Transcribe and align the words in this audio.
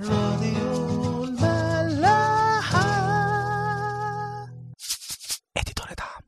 راديو 0.00 1.24
الملاحة. 1.24 2.82
اديتور 5.56 5.86
دعم 5.98 6.22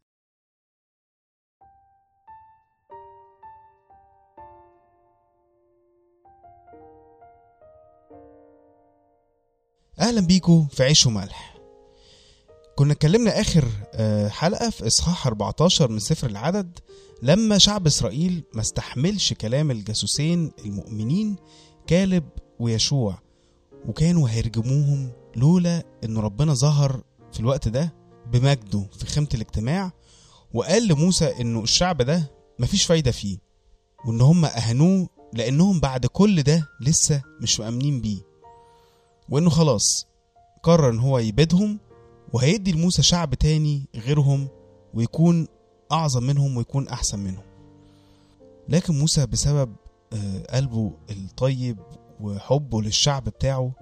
أهلا 10.00 10.20
بيكم 10.20 10.66
في 10.66 10.82
عيش 10.82 11.06
وملح. 11.06 11.54
كنا 12.76 12.92
اتكلمنا 12.92 13.40
آخر 13.40 13.64
آه، 13.94 14.28
حلقة 14.28 14.70
في 14.70 14.86
إصحاح 14.86 15.26
14 15.26 15.90
من 15.90 15.98
سفر 15.98 16.26
العدد. 16.26 16.78
لما 17.22 17.58
شعب 17.58 17.86
إسرائيل 17.86 18.44
ما 18.54 18.60
استحملش 18.60 19.32
كلام 19.32 19.70
الجاسوسين 19.70 20.52
المؤمنين 20.64 21.36
كالب 21.86 22.28
ويشوع 22.58 23.23
وكانوا 23.88 24.28
هيرجموهم 24.28 25.10
لولا 25.36 25.82
إن 26.04 26.18
ربنا 26.18 26.54
ظهر 26.54 27.02
في 27.32 27.40
الوقت 27.40 27.68
ده 27.68 27.94
بمجده 28.32 28.86
في 28.98 29.06
خيمة 29.06 29.28
الاجتماع 29.34 29.92
وقال 30.54 30.88
لموسى 30.88 31.40
إنه 31.40 31.62
الشعب 31.62 32.02
ده 32.02 32.30
مفيش 32.58 32.84
فايدة 32.84 33.10
فيه 33.10 33.38
وإن 34.06 34.20
هم 34.20 34.44
أهانوه 34.44 35.08
لأنهم 35.32 35.80
بعد 35.80 36.06
كل 36.06 36.42
ده 36.42 36.68
لسه 36.80 37.22
مش 37.40 37.60
مأمنين 37.60 38.00
بيه. 38.00 38.18
وإنه 39.28 39.50
خلاص 39.50 40.06
قرر 40.62 40.90
إن 40.90 40.98
هو 40.98 41.18
يبيدهم 41.18 41.78
وهيدي 42.32 42.72
لموسى 42.72 43.02
شعب 43.02 43.34
تاني 43.34 43.88
غيرهم 43.96 44.48
ويكون 44.94 45.46
أعظم 45.92 46.22
منهم 46.22 46.56
ويكون 46.56 46.88
أحسن 46.88 47.18
منهم. 47.18 47.44
لكن 48.68 48.98
موسى 48.98 49.26
بسبب 49.26 49.72
آه، 50.12 50.56
قلبه 50.56 50.92
الطيب 51.10 51.78
وحبه 52.20 52.82
للشعب 52.82 53.24
بتاعه. 53.24 53.72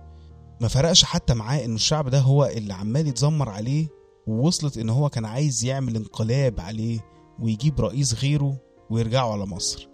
ما 0.60 0.68
فرقش 0.68 1.04
حتى 1.04 1.34
معاه 1.34 1.64
إن 1.64 1.74
الشعب 1.74 2.08
ده 2.08 2.20
هو 2.20 2.44
اللي 2.44 2.74
عمال 2.74 3.06
يتذمر 3.06 3.48
عليه 3.48 3.88
ووصلت 4.26 4.78
إن 4.78 4.90
هو 4.90 5.08
كان 5.08 5.24
عايز 5.24 5.64
يعمل 5.64 5.96
انقلاب 5.96 6.60
عليه 6.60 7.00
ويجيب 7.40 7.80
رئيس 7.80 8.14
غيره 8.14 8.56
ويرجعوا 8.90 9.32
على 9.32 9.46
مصر. 9.46 9.88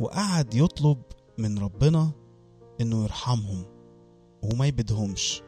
وقعد 0.00 0.54
يطلب 0.54 1.02
من 1.38 1.58
ربنا 1.58 2.10
إنه 2.80 3.02
يرحمهم 3.02 3.64
وما 4.42 4.66
يبدهمش 4.66 5.42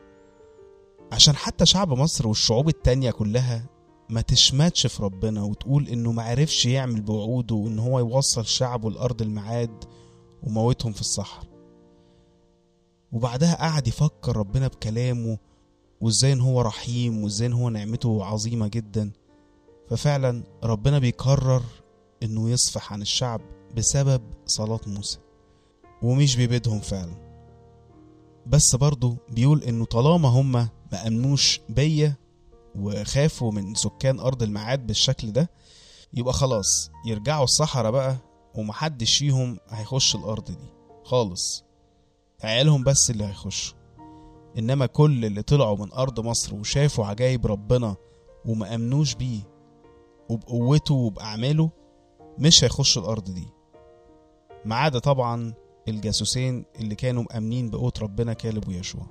عشان 1.13 1.37
حتى 1.37 1.67
شعب 1.67 1.93
مصر 1.93 2.29
والشعوب 2.29 2.69
التانية 2.69 3.11
كلها 3.11 3.67
ما 4.11 4.21
تشمتش 4.21 4.87
في 4.87 5.03
ربنا 5.03 5.43
وتقول 5.43 5.89
إنه 5.89 6.13
ما 6.13 6.23
عرفش 6.23 6.67
يعمل 6.67 7.01
بوعوده 7.01 7.55
وإن 7.55 7.79
هو 7.79 7.99
يوصل 7.99 8.47
شعبه 8.47 8.91
لأرض 8.91 9.23
الميعاد 9.23 9.85
وموتهم 10.43 10.93
في 10.93 11.01
الصحراء. 11.01 11.54
وبعدها 13.15 13.55
قعد 13.55 13.89
يفكر 13.89 14.37
ربنا 14.37 14.69
بكلامه 14.69 15.39
وإزاي 16.01 16.33
إن 16.33 16.41
هو 16.41 16.61
رحيم 16.61 17.25
وإزاي 17.25 17.47
إن 17.49 17.53
هو 17.53 17.69
نعمته 17.69 18.25
عظيمة 18.25 18.69
جدا. 18.69 19.11
ففعلا 19.91 20.43
ربنا 20.65 20.99
بيقرر 20.99 21.63
إنه 22.23 22.51
يصفح 22.51 22.93
عن 22.93 23.03
الشعب 23.03 23.41
بسبب 23.77 24.23
صلاة 24.47 24.81
موسى 24.87 25.19
ومش 26.03 26.37
بيبيدهم 26.37 26.81
فعلا. 26.81 27.25
بس 28.47 28.77
برضه 28.77 29.17
بيقول 29.31 29.63
إنه 29.63 29.85
طالما 29.85 30.29
هما 30.29 30.69
ما 30.93 31.07
أمنوش 31.07 31.61
بيا 31.69 32.17
وخافوا 32.79 33.53
من 33.53 33.75
سكان 33.75 34.21
أرض 34.21 34.43
الميعاد 34.43 34.87
بالشكل 34.87 35.33
ده 35.33 35.51
يبقى 36.15 36.33
خلاص 36.33 36.91
يرجعوا 37.07 37.45
الصحراء 37.45 37.91
بقى 37.93 38.17
ومحدش 38.55 39.17
فيهم 39.19 39.59
هيخش 39.69 40.15
الأرض 40.15 40.45
دي 40.45 40.69
خالص. 41.05 41.65
عيالهم 42.45 42.85
بس 42.85 43.11
اللي 43.11 43.25
هيخشوا. 43.25 43.77
إنما 44.59 44.87
كل 44.87 45.25
اللي 45.25 45.43
طلعوا 45.43 45.77
من 45.77 45.93
أرض 45.93 46.21
مصر 46.21 46.55
وشافوا 46.55 47.07
عجايب 47.07 47.47
ربنا 47.47 47.97
وما 48.45 48.75
آمنوش 48.75 49.15
بيه 49.15 49.41
وبقوته 50.29 50.95
وبأعماله 50.95 51.71
مش 52.39 52.65
هيخشوا 52.65 53.03
الأرض 53.03 53.25
دي. 53.35 53.49
ما 54.65 54.75
عدا 54.77 54.99
طبعا 54.99 55.55
الجاسوسين 55.89 56.65
اللي 56.81 56.95
كانوا 56.95 57.23
مأمنين 57.23 57.71
بقوة 57.71 57.93
ربنا 58.03 58.33
كالب 58.33 58.69
ويشوع. 58.69 59.07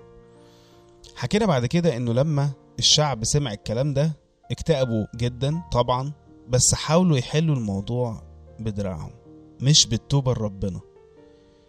حكينا 1.15 1.45
بعد 1.45 1.65
كده 1.65 1.97
إنه 1.97 2.13
لما 2.13 2.49
الشعب 2.79 3.23
سمع 3.23 3.53
الكلام 3.53 3.93
ده 3.93 4.11
اكتئبوا 4.51 5.05
جدا 5.15 5.61
طبعا 5.71 6.11
بس 6.49 6.75
حاولوا 6.75 7.17
يحلوا 7.17 7.55
الموضوع 7.55 8.23
بدراعهم 8.59 9.11
مش 9.61 9.85
بالتوبة 9.87 10.31
لربنا. 10.33 10.79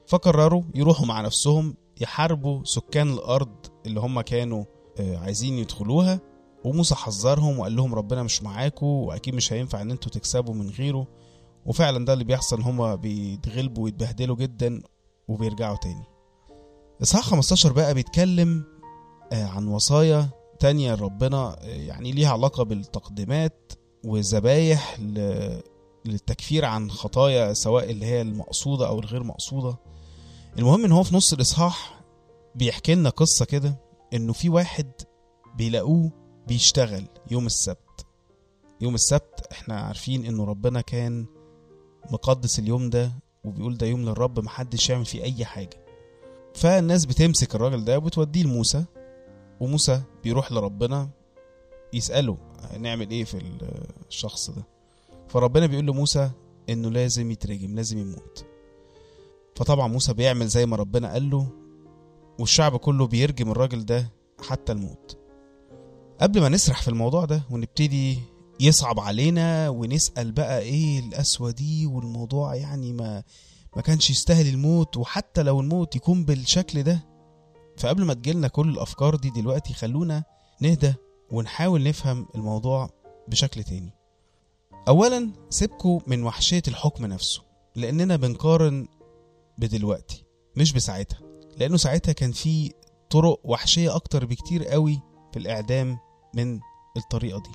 فقرروا 0.07 0.63
يروحوا 0.75 1.07
مع 1.07 1.21
نفسهم 1.21 1.75
يحاربوا 2.01 2.65
سكان 2.65 3.13
الأرض 3.13 3.57
اللي 3.87 4.01
هم 4.01 4.21
كانوا 4.21 4.65
آه، 5.01 5.17
عايزين 5.17 5.59
يدخلوها. 5.59 6.21
وموسى 6.65 6.95
حذرهم 6.95 7.59
وقال 7.59 7.77
لهم 7.77 7.95
ربنا 7.95 8.23
مش 8.23 8.43
معاكم 8.43 8.87
وأكيد 8.87 9.35
مش 9.35 9.53
هينفع 9.53 9.83
إن 9.83 9.91
أنتوا 9.91 10.11
تكسبوا 10.13 10.55
من 10.55 10.71
غيره. 10.71 11.07
وفعلا 11.67 12.05
ده 12.05 12.13
اللي 12.13 12.25
بيحصل 12.25 12.63
هما 12.63 12.95
بيتغلبوا 12.95 13.85
ويتبهدلوا 13.85 14.37
جدا 14.37 14.83
وبيرجعوا 15.29 15.77
تاني. 15.77 16.05
إصحاح 17.03 17.25
15 17.25 17.73
بقى 17.73 17.95
بيتكلم 17.95 18.65
آه، 19.33 19.45
عن 19.45 19.69
وصايا 19.69 20.29
تانية 20.61 20.95
لربنا 20.95 21.57
آه، 21.61 21.67
يعني 21.67 22.13
ليها 22.13 22.31
علاقة 22.33 22.63
بالتقديمات 22.65 23.73
وذبايح 24.05 25.01
للتكفير 26.07 26.65
عن 26.65 26.91
خطايا 26.91 27.53
سواء 27.53 27.91
اللي 27.91 28.07
هي 28.07 28.23
المقصودة 28.23 28.89
أو 28.89 28.99
الغير 28.99 29.23
مقصودة. 29.23 29.77
المهم 30.59 30.85
إن 30.85 30.93
هو 30.93 31.03
في 31.03 31.17
نص 31.17 31.33
الإصحاح 31.33 32.01
بيحكي 32.55 32.95
لنا 32.95 33.11
قصة 33.11 33.45
كده 33.45 33.77
إنه 34.15 34.33
في 34.33 34.49
واحد 34.49 34.91
بيلاقوه 35.57 36.11
بيشتغل 36.49 37.07
يوم 37.31 37.47
السبت. 37.47 38.07
يوم 38.81 38.95
السبت 38.95 39.47
إحنا 39.53 39.81
عارفين 39.81 40.25
إنه 40.27 40.45
ربنا 40.45 40.81
كان 40.81 41.27
مقدس 42.11 42.59
اليوم 42.59 42.91
ده 42.91 43.13
وبيقول 43.45 43.77
ده 43.77 43.87
يوم 43.87 44.01
للرب 44.03 44.41
محدش 44.41 44.91
يعمل 44.91 45.05
فيه 45.05 45.23
أي 45.23 45.45
حاجة. 45.45 45.85
فالناس 46.55 47.05
بتمسك 47.05 47.55
الراجل 47.55 47.85
ده 47.85 47.99
وبتوديه 47.99 48.43
لموسى 48.43 48.85
وموسى 49.61 50.03
بيروح 50.25 50.53
لربنا 50.53 51.09
يسأله 51.93 52.39
نعمل 52.79 53.11
إيه 53.11 53.25
في 53.25 53.43
الشخص 54.09 54.51
ده. 54.51 54.65
فربنا 55.29 55.67
بيقول 55.67 55.87
لموسى 55.87 56.31
إنه 56.69 56.91
لازم 56.91 57.31
يترجم 57.31 57.75
لازم 57.75 57.99
يموت. 57.99 58.47
فطبعا 59.57 59.89
موسى 59.89 60.13
بيعمل 60.15 60.47
زي 60.49 60.67
ما 60.67 60.77
ربنا 60.77 61.13
قال 61.13 61.31
له 61.31 61.47
والشعب 62.39 62.77
كله 62.77 63.07
بيرجم 63.07 63.51
الراجل 63.51 63.85
ده 63.85 64.13
حتى 64.49 64.73
الموت. 64.73 65.19
قبل 66.21 66.41
ما 66.41 66.49
نسرح 66.49 66.83
في 66.83 66.89
الموضوع 66.89 67.25
ده 67.25 67.43
ونبتدي 67.51 68.19
يصعب 68.61 69.01
علينا 69.01 69.69
ونسأل 69.69 70.33
بقى 70.33 70.61
إيه 70.61 70.99
القسوة 71.01 71.51
دي 71.51 71.87
والموضوع 71.87 72.55
يعني 72.55 72.93
ما 72.93 73.23
ما 73.77 73.83
كانش 73.83 74.11
يستاهل 74.11 74.47
الموت 74.49 74.97
وحتى 74.97 75.43
لو 75.43 75.61
الموت 75.61 75.97
يكون 75.97 76.25
بالشكل 76.25 76.83
ده. 76.83 77.05
فقبل 77.77 78.05
ما 78.05 78.15
تجيلنا 78.15 78.49
كل 78.49 78.69
الأفكار 78.69 79.17
دي 79.17 79.31
دلوقتي 79.31 79.75
خلونا 79.75 80.25
نهدى 80.61 80.95
ونحاول 81.31 81.83
نفهم 81.83 82.27
الموضوع 82.35 82.91
بشكل 83.29 83.63
تاني. 83.65 83.93
أولا 84.89 85.33
سيبكوا 85.51 86.01
من 86.07 86.23
وحشية 86.23 86.63
الحكم 86.69 87.07
نفسه 87.07 87.43
لأننا 87.77 88.17
بنقارن 88.17 88.89
بدلوقتي 89.59 90.25
مش 90.57 90.73
بساعتها 90.73 91.19
لأنه 91.57 91.77
ساعتها 91.77 92.13
كان 92.13 92.33
في 92.33 92.73
طرق 93.11 93.41
وحشية 93.45 93.95
أكتر 93.97 94.25
بكتير 94.27 94.65
قوي 94.65 95.01
في 95.33 95.39
الإعدام 95.39 95.99
من 96.35 96.61
الطريقة 96.97 97.39
دي. 97.39 97.51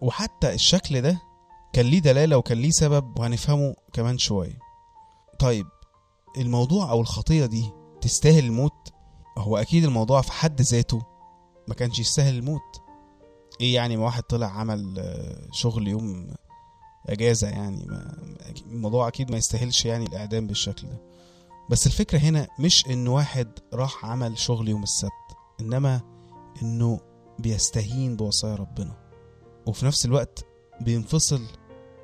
وحتى 0.00 0.54
الشكل 0.54 1.00
ده 1.00 1.18
كان 1.72 1.86
ليه 1.86 1.98
دلالة 1.98 2.36
وكان 2.36 2.58
ليه 2.58 2.70
سبب 2.70 3.18
وهنفهمه 3.18 3.74
كمان 3.92 4.18
شوية. 4.18 4.58
طيب 5.38 5.66
الموضوع 6.38 6.90
أو 6.90 7.00
الخطية 7.00 7.46
دي 7.46 7.70
تستاهل 8.00 8.44
الموت؟ 8.44 8.92
هو 9.38 9.56
أكيد 9.56 9.84
الموضوع 9.84 10.20
في 10.20 10.32
حد 10.32 10.60
ذاته 10.62 11.02
ما 11.68 11.74
كانش 11.74 11.98
يستاهل 11.98 12.34
الموت. 12.38 12.80
إيه 13.60 13.74
يعني 13.74 13.96
ما 13.96 14.04
واحد 14.04 14.22
طلع 14.22 14.46
عمل 14.46 14.94
آه، 14.98 15.48
شغل 15.52 15.88
يوم 15.88 16.34
إجازة 17.06 17.48
يعني؟ 17.48 17.84
ما 17.86 18.16
الموضوع 18.66 19.08
أكيد 19.08 19.30
ما 19.30 19.36
يستاهلش 19.36 19.84
يعني 19.84 20.06
الإعدام 20.06 20.46
بالشكل 20.46 20.88
ده. 20.88 21.13
بس 21.70 21.86
الفكرة 21.86 22.18
هنا 22.18 22.48
مش 22.58 22.86
إن 22.86 23.08
واحد 23.08 23.48
راح 23.74 24.04
عمل 24.04 24.38
شغل 24.38 24.68
يوم 24.68 24.82
السبت 24.82 25.10
إنما 25.60 26.00
إنه 26.62 27.00
بيستهين 27.38 28.16
بوصايا 28.16 28.54
ربنا. 28.54 28.96
وفي 29.66 29.86
نفس 29.86 30.06
الوقت 30.06 30.46
بينفصل 30.80 31.42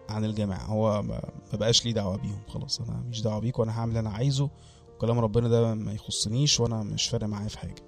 عن 0.08 0.24
الجماعة. 0.24 0.64
هو 0.66 1.02
ما 1.02 1.22
بقاش 1.52 1.84
ليه 1.84 1.92
دعوة 1.92 2.16
بيهم 2.16 2.40
خلاص 2.48 2.80
أنا 2.80 3.04
مش 3.08 3.22
دعوة 3.22 3.40
بيك 3.40 3.58
وأنا 3.58 3.80
هعمل 3.80 3.96
أنا 3.96 4.10
عايزه 4.10 4.50
وكلام 4.94 5.18
ربنا 5.18 5.48
ده 5.48 5.74
ما 5.74 5.92
يخصنيش 5.92 6.60
وأنا 6.60 6.82
مش 6.82 7.08
فارق 7.08 7.26
معايا 7.26 7.48
في 7.48 7.58
حاجة. 7.58 7.82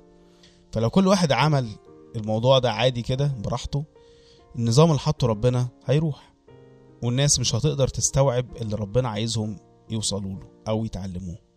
فلو 0.72 0.90
كل 0.90 1.06
واحد 1.06 1.32
عمل 1.32 1.68
الموضوع 2.16 2.58
ده 2.58 2.72
عادي 2.72 3.02
كده 3.02 3.26
براحته 3.26 3.84
النظام 4.56 4.88
اللي 4.88 5.00
حطه 5.00 5.26
ربنا 5.26 5.68
هيروح. 5.86 6.32
والناس 7.02 7.40
مش 7.40 7.54
هتقدر 7.54 7.88
تستوعب 7.88 8.56
اللي 8.56 8.76
ربنا 8.76 9.08
عايزهم 9.08 9.56
يوصلوا 9.90 10.30
له 10.40 10.50
أو 10.68 10.84
يتعلموه. 10.84 11.51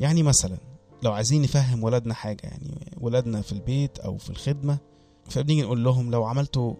يعني 0.00 0.22
مثلا 0.22 0.58
لو 1.02 1.12
عايزين 1.12 1.42
نفهم 1.42 1.84
ولادنا 1.84 2.14
حاجة 2.14 2.40
يعني 2.42 2.96
ولادنا 3.00 3.42
في 3.42 3.52
البيت 3.52 3.98
أو 3.98 4.18
في 4.18 4.30
الخدمة 4.30 4.78
فبنيجي 5.24 5.62
نقول 5.62 5.84
لهم 5.84 6.10
لو 6.10 6.24
عملتوا 6.24 6.74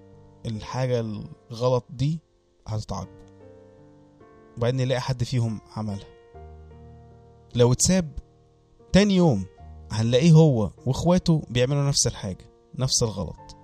الحاجة 0.46 1.04
الغلط 1.50 1.84
دي 1.90 2.20
هتتعاقبوا. 2.66 3.22
وبعدين 4.56 4.80
نلاقي 4.80 5.00
حد 5.00 5.24
فيهم 5.24 5.60
عملها. 5.76 6.06
لو 7.54 7.72
اتساب 7.72 8.18
تاني 8.92 9.16
يوم 9.16 9.44
هنلاقيه 9.90 10.32
هو 10.32 10.70
وإخواته 10.86 11.42
بيعملوا 11.50 11.88
نفس 11.88 12.06
الحاجة 12.06 12.50
نفس 12.78 13.02
الغلط. 13.02 13.56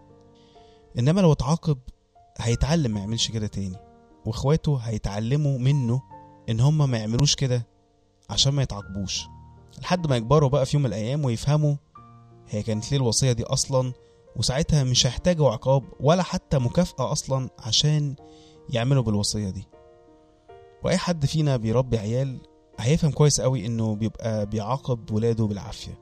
إنما 0.98 1.20
لو 1.20 1.32
اتعاقب 1.32 1.78
هيتعلم 2.38 2.90
ما 2.90 3.00
يعملش 3.00 3.30
كده 3.30 3.46
تاني. 3.46 3.76
وإخواته 4.26 4.76
هيتعلموا 4.76 5.58
منه 5.58 6.02
إن 6.48 6.60
هما 6.60 6.86
ما 6.86 6.98
يعملوش 6.98 7.34
كده 7.34 7.66
عشان 8.30 8.52
ما 8.52 8.62
يتعاقبوش. 8.62 9.26
لحد 9.82 10.06
ما 10.06 10.16
يكبروا 10.16 10.48
بقى 10.48 10.66
في 10.66 10.76
يوم 10.76 10.82
من 10.82 10.88
الأيام 10.88 11.24
ويفهموا 11.24 11.74
هي 12.48 12.62
كانت 12.62 12.90
ليه 12.92 12.98
الوصية 12.98 13.32
دي 13.32 13.44
أصلا 13.44 13.92
وساعتها 14.36 14.84
مش 14.84 15.06
هيحتاجوا 15.06 15.50
عقاب 15.50 15.82
ولا 16.00 16.22
حتى 16.22 16.58
مكافأة 16.58 17.12
أصلا 17.12 17.50
عشان 17.58 18.14
يعملوا 18.70 19.02
بالوصية 19.02 19.50
دي. 19.50 19.64
وأي 20.84 20.96
حد 20.98 21.26
فينا 21.26 21.56
بيربي 21.56 21.98
عيال 21.98 22.38
هيفهم 22.78 23.10
كويس 23.10 23.40
قوي 23.40 23.66
إنه 23.66 23.94
بيبقى 23.94 24.46
بيعاقب 24.46 25.10
ولاده 25.12 25.44
بالعافية 25.44 25.98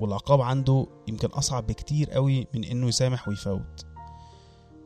والعقاب 0.00 0.40
عنده 0.40 0.86
يمكن 1.08 1.28
أصعب 1.28 1.66
بكتير 1.66 2.10
قوي 2.10 2.46
من 2.54 2.64
إنه 2.64 2.88
يسامح 2.88 3.28
ويفوت. 3.28 3.86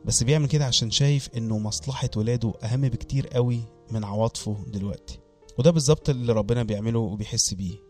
بس 0.05 0.23
بيعمل 0.23 0.47
كده 0.47 0.65
عشان 0.65 0.91
شايف 0.91 1.29
إنه 1.37 1.57
مصلحة 1.59 2.09
ولاده 2.17 2.53
أهم 2.63 2.81
بكتير 2.81 3.27
قوي 3.27 3.61
من 3.91 4.03
عواطفه 4.03 4.57
دلوقتي. 4.67 5.19
وده 5.57 5.71
بالظبط 5.71 6.09
اللي 6.09 6.33
ربنا 6.33 6.63
بيعمله 6.63 6.99
وبيحس 6.99 7.53
بيه. 7.53 7.86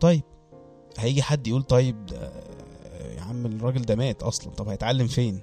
طيب 0.00 0.22
هيجي 0.98 1.22
حد 1.22 1.46
يقول 1.46 1.62
طيب 1.62 2.06
يا 3.16 3.20
عم 3.20 3.46
الراجل 3.46 3.82
ده 3.82 3.96
مات 3.96 4.22
أصلا 4.22 4.52
طب 4.52 4.68
هيتعلم 4.68 5.06
فين؟ 5.06 5.42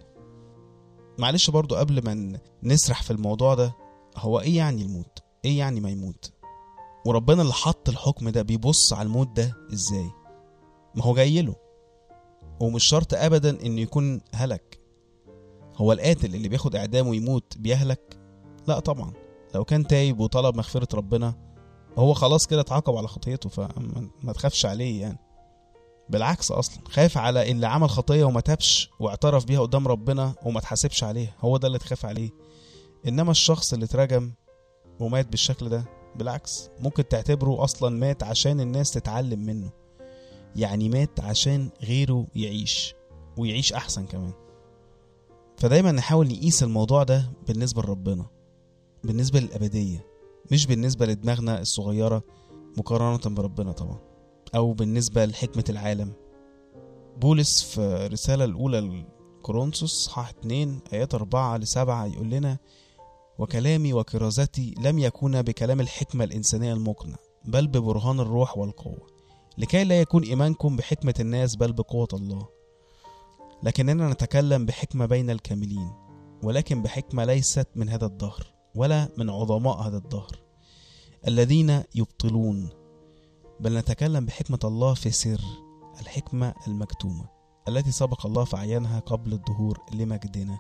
معلش 1.19 1.49
برضو 1.49 1.75
قبل 1.75 2.05
ما 2.05 2.39
نسرح 2.63 3.03
في 3.03 3.11
الموضوع 3.11 3.53
ده 3.55 3.75
هو 4.17 4.39
إيه 4.39 4.57
يعني 4.57 4.81
الموت؟ 4.81 5.19
إيه 5.45 5.57
يعني 5.59 5.79
ما 5.79 5.89
يموت؟ 5.89 6.31
وربنا 7.05 7.41
اللي 7.41 7.53
حط 7.53 7.89
الحكم 7.89 8.29
ده 8.29 8.41
بيبص 8.41 8.93
على 8.93 9.05
الموت 9.05 9.27
ده 9.35 9.53
إزاي؟ 9.73 10.09
ما 10.95 11.03
هو 11.03 11.13
جاي 11.13 11.41
له. 11.41 11.55
ومش 12.59 12.83
شرط 12.83 13.13
ابدا 13.13 13.65
إنه 13.65 13.81
يكون 13.81 14.21
هلك. 14.33 14.79
هو 15.75 15.91
القاتل 15.93 16.35
اللي 16.35 16.47
بياخد 16.49 16.75
اعدام 16.75 17.07
ويموت 17.07 17.57
بيهلك؟ 17.57 18.19
لا 18.67 18.79
طبعا. 18.79 19.13
لو 19.55 19.63
كان 19.65 19.87
تايب 19.87 20.19
وطلب 20.19 20.55
مغفرة 20.55 20.95
ربنا 20.95 21.52
هو 21.97 22.13
خلاص 22.13 22.47
كده 22.47 22.61
اتعاقب 22.61 22.95
على 22.95 23.07
خطيته 23.07 23.49
فما 23.49 24.09
ما 24.23 24.33
تخافش 24.33 24.65
عليه 24.65 25.01
يعني. 25.01 25.19
بالعكس 26.09 26.51
أصلا 26.51 26.83
خاف 26.89 27.17
على 27.17 27.51
اللي 27.51 27.67
عمل 27.67 27.89
خطية 27.89 28.23
وما 28.23 28.41
تابش 28.41 28.89
واعترف 28.99 29.45
بيها 29.45 29.61
قدام 29.61 29.87
ربنا 29.87 30.35
وما 30.45 30.59
تحاسبش 30.59 31.03
عليها. 31.03 31.33
هو 31.41 31.57
ده 31.57 31.67
اللي 31.67 31.79
تخاف 31.79 32.05
عليه. 32.05 32.29
إنما 33.07 33.31
الشخص 33.31 33.73
اللي 33.73 33.85
اترجم 33.85 34.31
ومات 34.99 35.27
بالشكل 35.27 35.69
ده 35.69 35.85
بالعكس 36.15 36.69
ممكن 36.79 37.07
تعتبره 37.07 37.63
أصلا 37.63 37.89
مات 37.97 38.23
عشان 38.23 38.61
الناس 38.61 38.91
تتعلم 38.91 39.39
منه. 39.39 39.69
يعني 40.55 40.89
مات 40.89 41.19
عشان 41.19 41.69
غيره 41.83 42.27
يعيش 42.35 42.95
ويعيش 43.37 43.73
أحسن 43.73 44.05
كمان. 44.05 44.33
فدايما 45.57 45.91
نحاول 45.91 46.27
نقيس 46.27 46.63
الموضوع 46.63 47.03
ده 47.03 47.31
بالنسبة 47.47 47.81
لربنا 47.81 48.25
بالنسبة 49.03 49.39
للأبدية. 49.39 50.12
مش 50.51 50.65
بالنسبة 50.65 51.05
لدماغنا 51.05 51.61
الصغيرة 51.61 52.23
مقارنة 52.77 53.35
بربنا 53.35 53.71
طبعا 53.71 53.99
أو 54.55 54.73
بالنسبة 54.73 55.25
لحكمة 55.25 55.63
العالم. 55.69 56.13
بولس 57.17 57.63
في 57.63 57.81
الرسالة 57.81 58.45
الأولى 58.45 58.79
لكورنثوس 58.79 60.05
صحاح 60.05 60.29
2 60.29 60.79
آيات 60.93 61.15
4 61.15 61.57
ل 61.57 61.67
7 61.67 62.05
يقول 62.05 62.29
لنا 62.29 62.57
وكلامي 63.39 63.93
وكرازتي 63.93 64.75
لم 64.79 64.99
يكون 64.99 65.41
بكلام 65.41 65.79
الحكمة 65.81 66.23
الإنسانية 66.23 66.73
المقنع 66.73 67.15
بل 67.45 67.67
ببرهان 67.67 68.19
الروح 68.19 68.57
والقوة. 68.57 69.07
لكي 69.57 69.83
لا 69.83 70.01
يكون 70.01 70.23
إيمانكم 70.23 70.75
بحكمة 70.75 71.13
الناس 71.19 71.55
بل 71.55 71.73
بقوة 71.73 72.07
الله. 72.13 72.47
لكننا 73.63 74.09
نتكلم 74.09 74.65
بحكمة 74.65 75.05
بين 75.05 75.29
الكاملين 75.29 75.91
ولكن 76.43 76.81
بحكمة 76.81 77.25
ليست 77.25 77.67
من 77.75 77.89
هذا 77.89 78.05
الدهر. 78.05 78.52
ولا 78.75 79.09
من 79.17 79.29
عظماء 79.29 79.81
هذا 79.81 79.97
الدهر. 79.97 80.39
الذين 81.27 81.83
يبطلون. 81.95 82.69
بل 83.59 83.77
نتكلم 83.77 84.25
بحكمة 84.25 84.59
الله 84.63 84.93
في 84.93 85.11
سر 85.11 85.41
الحكمة 86.01 86.53
المكتومة 86.67 87.29
التي 87.67 87.91
سبق 87.91 88.25
الله 88.25 88.43
فعينها 88.43 88.99
قبل 88.99 89.33
الظهور 89.33 89.79
لمجدنا. 89.93 90.59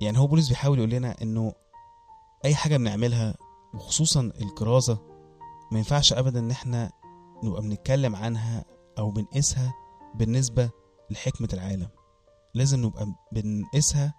يعني 0.00 0.18
هو 0.18 0.26
بولس 0.26 0.48
بيحاول 0.48 0.78
يقول 0.78 0.90
لنا 0.90 1.22
إنه 1.22 1.52
أي 2.44 2.54
حاجة 2.54 2.76
بنعملها 2.76 3.34
وخصوصا 3.74 4.20
الكرازة 4.20 4.98
ما 5.72 5.78
ينفعش 5.78 6.12
ابدا 6.12 6.40
إن 6.40 6.50
إحنا 6.50 6.92
نبقى 7.44 7.62
بنتكلم 7.62 8.16
عنها 8.16 8.64
أو 8.98 9.10
بنقيسها 9.10 9.74
بالنسبة 10.14 10.70
لحكمة 11.10 11.48
العالم. 11.52 11.88
لازم 12.54 12.84
نبقى 12.86 13.06
بنقيسها 13.32 14.14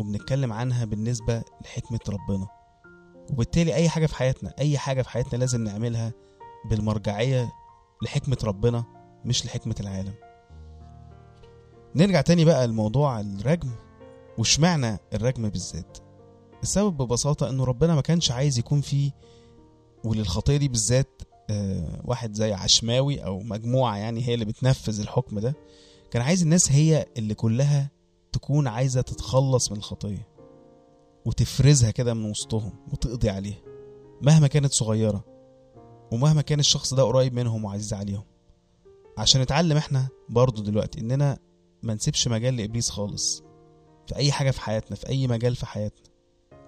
وبنتكلم 0.00 0.52
عنها 0.52 0.84
بالنسبة 0.84 1.42
لحكمة 1.64 2.00
ربنا. 2.08 2.46
وبالتالي 3.30 3.74
أي 3.74 3.88
حاجة 3.88 4.06
في 4.06 4.14
حياتنا 4.14 4.54
أي 4.58 4.78
حاجة 4.78 5.02
في 5.02 5.08
حياتنا 5.10 5.38
لازم 5.38 5.64
نعملها 5.64 6.12
بالمرجعية 6.70 7.52
لحكمة 8.02 8.36
ربنا 8.44 8.84
مش 9.24 9.46
لحكمة 9.46 9.74
العالم. 9.80 10.14
نرجع 11.96 12.20
تاني 12.20 12.44
بقى 12.44 12.66
لموضوع 12.66 13.20
الرجم 13.20 13.70
وشمعنا 14.38 14.98
الرجم 15.14 15.48
بالذات؟ 15.48 15.98
السبب 16.62 16.96
ببساطة 17.02 17.48
إنه 17.50 17.64
ربنا 17.64 17.94
ما 17.94 18.00
كانش 18.00 18.30
عايز 18.30 18.58
يكون 18.58 18.80
فيه 18.80 19.10
وللخطية 20.04 20.56
دي 20.56 20.68
بالذات 20.68 21.22
آه، 21.50 22.00
واحد 22.04 22.34
زي 22.34 22.52
عشماوي 22.52 23.24
أو 23.24 23.40
مجموعة 23.40 23.96
يعني 23.96 24.28
هي 24.28 24.34
اللي 24.34 24.44
بتنفذ 24.44 25.00
الحكم 25.00 25.38
ده. 25.38 25.54
كان 26.10 26.22
عايز 26.22 26.42
الناس 26.42 26.72
هي 26.72 27.06
اللي 27.16 27.34
كلها 27.34 27.90
تكون 28.32 28.68
عايزة 28.68 29.00
تتخلص 29.00 29.72
من 29.72 29.78
الخطية 29.78 30.28
وتفرزها 31.24 31.90
كده 31.90 32.14
من 32.14 32.30
وسطهم 32.30 32.72
وتقضي 32.92 33.30
عليها 33.30 33.58
مهما 34.22 34.46
كانت 34.46 34.72
صغيرة 34.72 35.24
ومهما 36.12 36.42
كان 36.42 36.60
الشخص 36.60 36.94
ده 36.94 37.02
قريب 37.02 37.34
منهم 37.34 37.64
وعزيز 37.64 37.94
عليهم. 37.94 38.24
عشان 39.18 39.40
نتعلم 39.40 39.76
إحنا 39.76 40.08
برضو 40.28 40.62
دلوقتي 40.62 41.00
إننا 41.00 41.38
ما 41.82 41.94
نسيبش 41.94 42.28
مجال 42.28 42.56
لإبليس 42.56 42.90
خالص 42.90 43.42
في 44.06 44.16
أي 44.16 44.32
حاجة 44.32 44.50
في 44.50 44.60
حياتنا 44.60 44.96
في 44.96 45.08
أي 45.08 45.26
مجال 45.26 45.56
في 45.56 45.66
حياتنا 45.66 46.10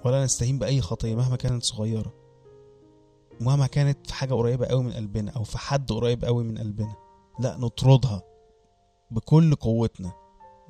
ولا 0.05 0.25
نستهين 0.25 0.59
بأي 0.59 0.81
خطية 0.81 1.15
مهما 1.15 1.37
كانت 1.37 1.65
صغيرة 1.65 2.15
ومهما 3.41 3.67
كانت 3.67 4.07
في 4.07 4.15
حاجة 4.15 4.35
قريبة 4.35 4.67
قوي 4.67 4.85
من 4.85 4.93
قلبنا 4.93 5.31
أو 5.31 5.45
في 5.45 5.59
حد 5.59 5.93
قريب 5.93 6.25
قوي 6.25 6.45
من 6.45 6.59
قلبنا. 6.59 6.97
لا 7.39 7.57
نطردها 7.57 8.23
بكل 9.11 9.55
قوتنا. 9.55 10.13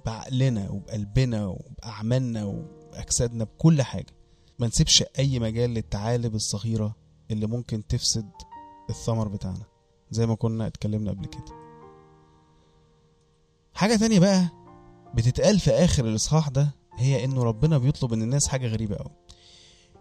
بعقلنا 0.06 0.70
وبقلبنا 0.70 1.46
وبأعمالنا 1.46 2.44
وبأجسادنا 2.44 3.44
بكل 3.44 3.82
حاجة. 3.82 4.12
ما 4.58 4.66
نسيبش 4.66 5.04
أي 5.18 5.38
مجال 5.38 5.70
للثعالب 5.70 6.34
الصغيرة 6.34 6.96
اللي 7.30 7.46
ممكن 7.46 7.86
تفسد 7.86 8.30
الثمر 8.90 9.28
بتاعنا 9.28 9.64
زي 10.10 10.26
ما 10.26 10.34
كنا 10.34 10.66
اتكلمنا 10.66 11.10
قبل 11.10 11.26
كده. 11.26 11.62
حاجة 13.74 13.96
تانية 13.96 14.18
بقى 14.20 14.48
بتتقال 15.14 15.60
في 15.60 15.70
آخر 15.70 16.04
الإصحاح 16.04 16.48
ده 16.48 16.74
هي 16.98 17.24
إنه 17.24 17.42
ربنا 17.42 17.78
بيطلب 17.78 18.14
من 18.14 18.22
الناس 18.22 18.48
حاجة 18.48 18.66
غريبة 18.66 18.96
أوي. 18.96 19.10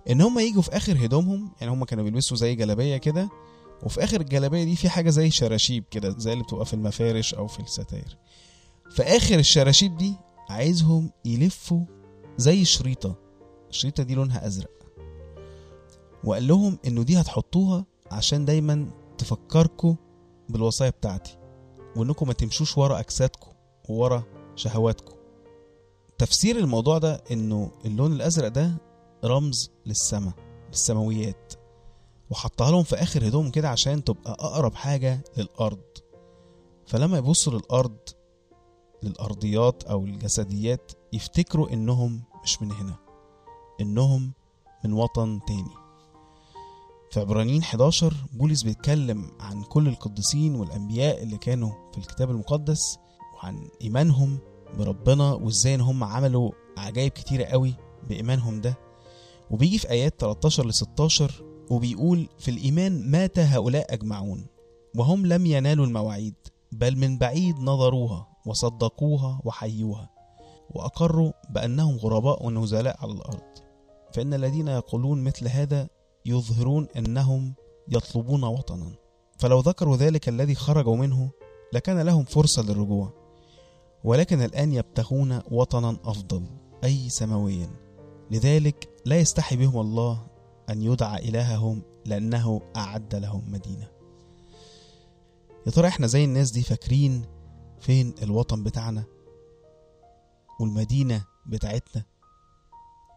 إن 0.10 0.22
هما 0.22 0.42
يجوا 0.42 0.62
في 0.62 0.78
آخر 0.78 1.06
هدومهم 1.06 1.52
يعني 1.62 1.74
هما 1.74 1.86
كانوا 1.86 2.04
بيلبسوا 2.04 2.38
زي 2.38 2.56
جلابية 2.56 2.98
كده 2.98 3.30
وفي 3.84 4.04
آخر 4.04 4.22
الجلابية 4.22 4.64
دي 4.64 4.76
في 4.76 4.90
حاجة 4.90 5.10
زي 5.10 5.32
شراشيب 5.32 5.84
كده 5.92 6.16
زي 6.18 6.34
اللي 6.34 6.44
بتبقى 6.44 6.66
في 6.66 6.74
المفارش 6.74 7.34
أو 7.34 7.48
في 7.48 7.60
الستاير. 7.60 8.18
في 8.92 9.04
آخر 9.04 9.40
الشراشيب 9.40 9.98
دي 9.98 10.16
عايزهم 10.50 11.12
يلفوا 11.26 11.86
زي 12.38 12.66
شريطة. 12.66 13.16
الشريطة 13.70 14.04
دي 14.04 14.16
لونها 14.16 14.48
أزرق. 14.48 14.72
وقال 16.24 16.48
لهم 16.48 16.78
إنه 16.88 17.04
دي 17.04 17.22
هتحطوها 17.22 17.86
عشان 18.12 18.46
دايما 18.46 18.92
تفكركوا 19.18 19.94
بالوصايا 20.50 20.90
بتاعتي. 20.90 21.38
وإنكم 21.96 22.28
ما 22.28 22.34
تمشوش 22.34 22.78
ورا 22.78 23.00
اجسادكم 23.00 23.52
وورا 23.90 24.24
شهواتكم. 24.56 25.16
تفسير 26.18 26.58
الموضوع 26.58 26.98
ده 26.98 27.24
إنه 27.32 27.72
اللون 27.86 28.14
الأزرق 28.14 28.48
ده 28.48 28.78
رمز 29.26 29.72
للسماء 29.86 30.34
للسماويات. 30.70 31.54
وحطها 32.30 32.72
لهم 32.72 32.84
في 32.84 32.96
آخر 32.96 33.28
هدوم 33.28 33.52
كده 33.52 33.70
عشان 33.70 34.04
تبقى 34.04 34.32
أقرب 34.32 34.76
حاجة 34.76 35.24
للأرض. 35.38 35.84
فلما 36.88 37.18
يبصوا 37.18 37.54
للأرض 37.54 37.98
للأرضيات 39.04 39.84
أو 39.84 40.06
الجسديات 40.06 40.92
يفتكروا 41.14 41.74
إنهم 41.74 42.22
مش 42.44 42.62
من 42.62 42.72
هنا 42.72 42.96
إنهم 43.82 44.32
من 44.86 44.94
وطن 44.94 45.40
تاني. 45.48 45.72
في 47.12 47.20
عبرانيين 47.20 47.62
11 47.62 48.14
بولس 48.34 48.64
بيتكلم 48.64 49.32
عن 49.40 49.64
كل 49.64 49.88
القديسين 49.88 50.56
والأنبياء 50.56 51.24
اللي 51.24 51.38
كانوا 51.38 51.72
في 51.92 51.98
الكتاب 51.98 52.32
المقدس 52.32 52.98
وعن 53.36 53.70
إيمانهم 53.82 54.38
بربنا 54.78 55.34
وإزاي 55.34 55.76
إن 55.76 55.82
هم 55.82 56.04
عملوا 56.04 56.52
عجائب 56.78 57.12
كتيرة 57.12 57.44
قوي 57.44 57.74
بإيمانهم 58.10 58.62
ده. 58.62 58.78
وبيجي 59.52 59.78
في 59.80 59.90
آيات 59.90 60.16
13 60.20 60.66
ل 60.66 60.74
16 60.74 61.44
وبيقول 61.70 62.28
في 62.40 62.52
الإيمان 62.52 63.12
مات 63.12 63.40
هؤلاء 63.40 63.94
أجمعون 63.94 64.46
وهم 64.96 65.26
لم 65.26 65.46
ينالوا 65.46 65.86
المواعيد 65.86 66.36
بل 66.72 66.98
من 66.98 67.18
بعيد 67.18 67.60
نظروها. 67.60 68.31
وصدقوها 68.46 69.42
وحيوها 69.46 70.10
وأقروا 70.70 71.32
بأنهم 71.50 71.98
غرباء 71.98 72.46
ونزلاء 72.46 72.98
على 73.02 73.12
الأرض. 73.12 73.42
فإن 74.14 74.34
الذين 74.34 74.68
يقولون 74.68 75.24
مثل 75.24 75.48
هذا 75.48 75.90
يظهرون 76.26 76.88
أنهم 76.98 77.54
يطلبون 77.88 78.44
وطنا. 78.44 78.92
فلو 79.38 79.60
ذكروا 79.60 79.98
ذلك 79.98 80.30
الذي 80.30 80.56
خرجوا 80.56 80.96
منه 80.96 81.32
لكان 81.74 82.02
لهم 82.02 82.24
فرصة 82.24 82.62
للرجوع 82.62 83.14
ولكن 84.04 84.42
الآن 84.42 84.74
يبتغون 84.74 85.42
وطنا 85.52 85.98
أفضل 86.04 86.46
أي 86.84 87.10
سماويا. 87.10 87.70
لذلك 88.32 88.90
لا 89.06 89.20
يستحي 89.20 89.56
بهم 89.56 89.80
الله 89.80 90.28
أن 90.70 90.82
يدعى 90.82 91.30
إلههم 91.30 91.82
لأنه 92.06 92.62
أعد 92.76 93.16
لهم 93.16 93.52
مدينة. 93.52 93.88
يا 95.66 95.72
ترى 95.72 95.88
إحنا 95.88 96.08
زي 96.08 96.24
الناس 96.26 96.52
دي 96.52 96.62
فاكرين 96.62 97.26
فين 97.82 98.16
الوطن 98.24 98.64
بتاعنا 98.64 99.04
والمدينة 100.60 101.26
بتاعتنا؟ 101.46 102.06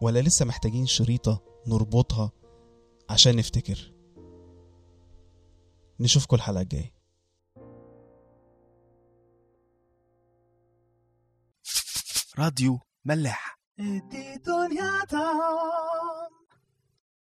ولا 0.01 0.19
لسه 0.19 0.45
محتاجين 0.45 0.85
شريطة 0.85 1.43
نربطها 1.67 2.31
عشان 3.09 3.35
نفتكر؟ 3.35 3.93
نشوفكم 5.99 6.35
الحلقة 6.35 6.61
الجاية. 6.61 6.95
راديو 12.39 12.79
ملاح. 13.05 13.59
دي 13.77 14.35
دنيا 14.35 15.05